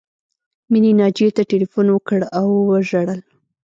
[0.71, 3.19] مینې ناجیې ته ټیلیفون وکړ او وژړل